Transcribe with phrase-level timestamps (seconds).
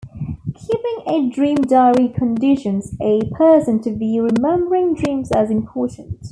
[0.55, 6.25] Keeping a dream diary conditions a person to view remembering dreams as important.